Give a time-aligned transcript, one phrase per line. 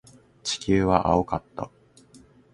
[0.41, 1.69] 地球は青かった。